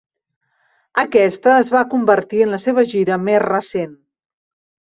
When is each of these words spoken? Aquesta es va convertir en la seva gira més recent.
Aquesta 1.01 1.51
es 1.65 1.69
va 1.75 1.83
convertir 1.93 2.41
en 2.47 2.57
la 2.57 2.61
seva 2.65 2.87
gira 2.95 3.21
més 3.29 3.41
recent. 3.47 3.97